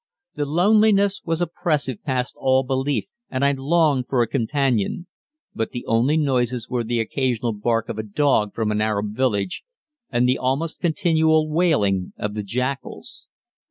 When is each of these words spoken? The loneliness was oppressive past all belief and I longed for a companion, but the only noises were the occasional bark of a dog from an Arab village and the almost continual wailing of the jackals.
The 0.33 0.47
loneliness 0.47 1.21
was 1.25 1.41
oppressive 1.41 2.01
past 2.03 2.35
all 2.39 2.63
belief 2.63 3.05
and 3.29 3.45
I 3.45 3.51
longed 3.51 4.07
for 4.07 4.23
a 4.23 4.27
companion, 4.27 5.05
but 5.53 5.73
the 5.73 5.85
only 5.85 6.17
noises 6.17 6.67
were 6.67 6.83
the 6.83 6.99
occasional 6.99 7.53
bark 7.53 7.87
of 7.87 7.99
a 7.99 8.03
dog 8.09 8.55
from 8.55 8.71
an 8.71 8.81
Arab 8.81 9.13
village 9.15 9.63
and 10.09 10.27
the 10.27 10.39
almost 10.39 10.79
continual 10.79 11.47
wailing 11.47 12.13
of 12.17 12.33
the 12.33 12.41
jackals. 12.41 13.27